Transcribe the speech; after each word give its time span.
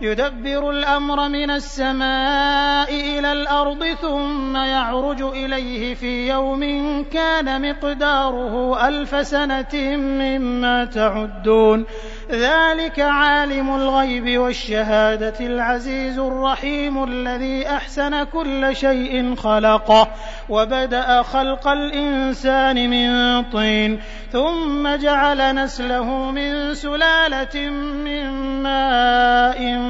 يدبر 0.00 0.70
الأمر 0.70 1.28
من 1.28 1.50
السماء 1.50 2.94
إلى 2.94 3.32
الأرض 3.32 3.84
ثم 3.84 4.56
يعرج 4.56 5.22
إليه 5.22 5.94
في 5.94 6.28
يوم 6.28 6.62
كان 7.12 7.70
مقداره 7.70 8.88
ألف 8.88 9.26
سنة 9.26 9.96
مما 9.96 10.84
تعدون. 10.84 11.86
ذلك 12.30 13.00
عالم 13.00 13.74
الغيب 13.76 14.38
والشهادة 14.38 15.34
العزيز 15.40 16.18
الرحيم 16.18 17.04
الذي 17.04 17.68
أحسن 17.68 18.24
كل 18.24 18.76
شيء 18.76 19.34
خلقه 19.34 20.08
وبدأ 20.48 21.22
خلق 21.22 21.68
الإنسان 21.68 22.90
من 22.90 23.42
طين 23.50 24.00
ثم 24.32 24.96
جعل 24.96 25.54
نسله 25.54 26.30
من 26.30 26.74
سلالة 26.74 27.70
من 27.70 28.30
ماء 28.62 29.89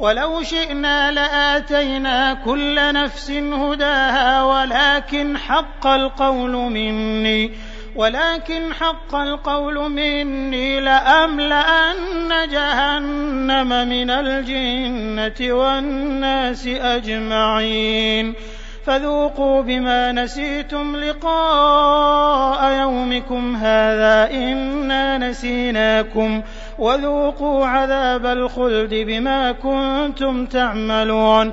ولو 0.00 0.42
شئنا 0.42 1.12
لآتينا 1.12 2.34
كل 2.34 2.92
نفس 2.92 3.30
هداها 3.30 4.42
ولكن 4.42 5.38
حق 5.38 5.86
القول 5.86 6.52
مني 6.52 7.52
ولكن 7.96 8.74
حق 8.74 9.14
القول 9.14 9.90
مني 9.90 10.80
لأملأن 10.80 12.48
جهنم 12.48 13.68
من 13.88 14.10
الجنة 14.10 15.54
والناس 15.54 16.66
أجمعين. 16.66 18.34
فذوقوا 18.86 19.62
بما 19.62 20.12
نسيتم 20.12 20.96
لقاء 20.96 22.72
يومكم 22.72 23.56
هذا 23.56 24.30
إنا 24.30 25.18
نسيناكم 25.18 26.42
وذوقوا 26.78 27.66
عذاب 27.66 28.26
الخلد 28.26 28.94
بما 28.94 29.52
كنتم 29.52 30.46
تعملون 30.46 31.52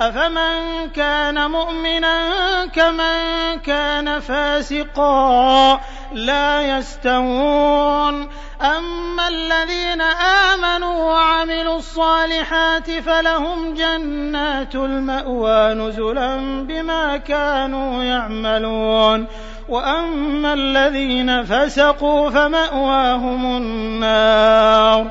أفمن 0.00 0.90
كان 0.90 1.50
مؤمنا 1.50 2.66
كمن 2.66 3.58
كان 3.64 4.20
فاسقا 4.20 5.80
لا 6.12 6.78
يستوون. 6.78 8.28
أما 8.62 9.28
الذين 9.28 10.00
آمنوا 10.00 11.12
وعملوا 11.12 11.76
الصالحات 11.76 12.90
فلهم 12.90 13.74
جنات 13.74 14.74
المأوى 14.74 15.74
نزلا 15.74 16.36
بما 16.64 17.16
كانوا 17.16 18.02
يعملون. 18.02 19.26
وأما 19.68 20.52
الذين 20.52 21.44
فسقوا 21.44 22.30
فمأواهم 22.30 23.56
النار. 23.56 25.10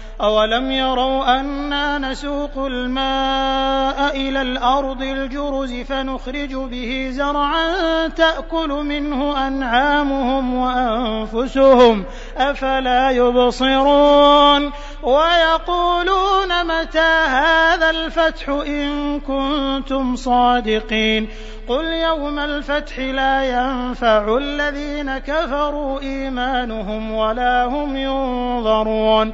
أولم 0.21 0.71
يروا 0.71 1.39
أنا 1.39 1.97
نسوق 1.97 2.57
الماء 2.57 4.15
إلى 4.15 4.41
الأرض 4.41 5.01
الجرز 5.01 5.73
فنخرج 5.73 6.55
به 6.55 7.09
زرعا 7.11 8.07
تأكل 8.07 8.69
منه 8.69 9.47
أنعامهم 9.47 10.53
وأنفسهم 10.53 12.05
أفلا 12.37 13.09
يبصرون 13.09 14.71
ويقولون 15.03 16.65
متى 16.65 17.11
هذا 17.27 17.89
الفتح 17.89 18.49
إن 18.49 19.19
كنتم 19.19 20.15
صادقين 20.15 21.27
قل 21.67 21.85
يوم 21.85 22.39
الفتح 22.39 22.99
لا 22.99 23.43
ينفع 23.43 24.37
الذين 24.37 25.17
كفروا 25.17 25.99
إيمانهم 25.99 27.11
ولا 27.11 27.65
هم 27.65 27.95
ينظرون 27.95 29.33